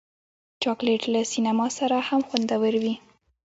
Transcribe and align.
چاکلېټ 0.63 1.03
له 1.13 1.21
سینما 1.31 1.67
سره 1.77 1.97
هم 2.07 2.21
خوندور 2.27 2.73
وي. 2.83 2.93